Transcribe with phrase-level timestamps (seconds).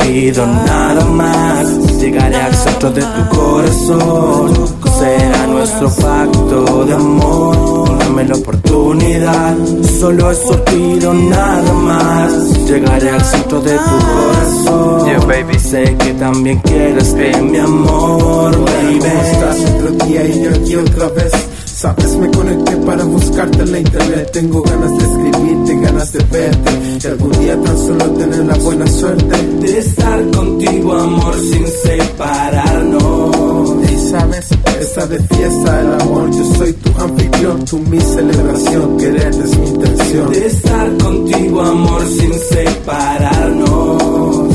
[0.00, 1.66] pido nada más.
[1.98, 4.74] Llegaré al centro de tu corazón.
[4.98, 7.98] Será nuestro pacto de amor.
[7.98, 9.56] Dame la oportunidad.
[9.98, 12.32] Solo eso pido nada más.
[12.66, 15.06] Llegaré al centro de tu corazón.
[15.06, 15.58] Yeah, baby.
[15.58, 18.98] Sé que también quieres de mi amor, baby.
[18.98, 19.56] ¿Cómo estás?
[19.70, 21.32] Otro día y yo aquí otra vez.
[21.64, 24.30] Sabes, me conecté para buscarte en la internet.
[24.32, 26.73] Tengo ganas de escribirte, ganas de verte.
[27.04, 29.36] Y algún día tan solo tener la buena suerte.
[29.60, 33.74] De estar contigo, amor, sin separarnos.
[33.92, 34.48] Y sabes,
[34.80, 36.30] esta de fiesta del amor.
[36.30, 38.96] Yo soy tu anfitrión, tú mi celebración.
[38.96, 40.32] Quererte es mi intención.
[40.32, 44.54] De estar contigo, amor, sin separarnos.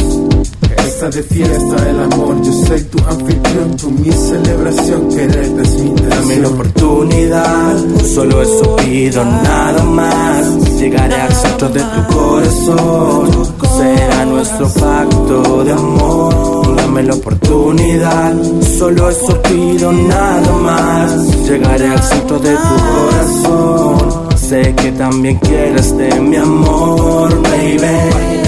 [0.87, 2.41] Esta de fiesta del amor.
[2.41, 5.07] Yo soy tu anfitrión, tú mi celebración.
[5.09, 6.45] Quererte es mi Dame la intención.
[6.45, 7.75] oportunidad,
[8.11, 10.45] solo eso pido, nada más.
[10.79, 13.29] Llegaré al centro de tu corazón,
[13.77, 16.75] será nuestro pacto de amor.
[16.77, 18.33] Dame la oportunidad,
[18.77, 21.45] solo eso pido, nada más.
[21.49, 27.79] Llegaré al centro de tu corazón, sé que también quieres de mi amor, baby.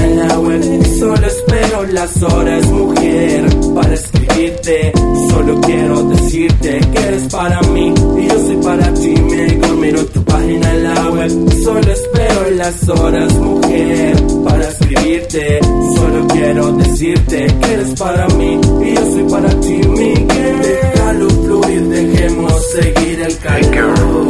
[0.04, 0.62] En la web
[1.00, 4.94] solo espero las horas, mujer, para escribirte.
[5.30, 9.16] Solo quiero decirte que eres para mí y yo soy para ti.
[9.20, 11.32] Me miro tu página en la web.
[11.64, 15.60] Solo espero las horas, mujer, para escribirte.
[15.96, 20.14] Solo quiero decirte que eres para mí y yo soy para ti, mi.
[20.14, 24.28] Déjalo fluir, dejemos seguir el calor.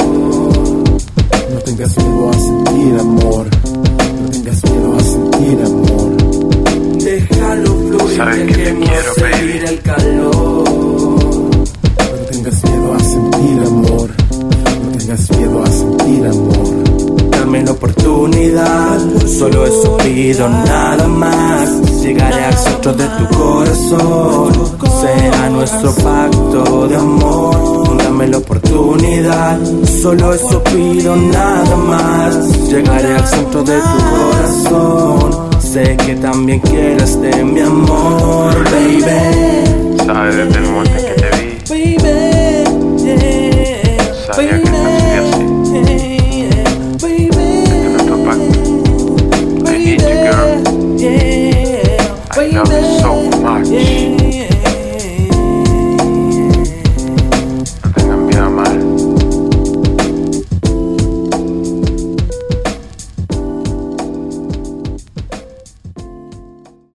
[1.51, 3.47] No tengas miedo a sentir amor.
[4.21, 6.11] No tengas miedo a sentir amor.
[7.03, 9.67] Déjalo fluir, dejemos quiero, seguir baby.
[9.67, 10.69] el calor.
[11.97, 14.09] No tengas miedo a sentir amor.
[14.83, 17.31] No tengas miedo a sentir amor.
[17.31, 17.73] Dame la
[18.11, 22.01] oportunidad, solo eso pido, nada más.
[22.01, 24.53] Llegaré al centro de tu corazón,
[25.01, 27.97] será nuestro pacto de amor.
[27.97, 29.59] Dame la oportunidad,
[30.01, 32.69] solo eso pido, nada más.
[32.69, 39.40] Llegaré al centro de tu corazón, sé que también quieres de mi amor, baby.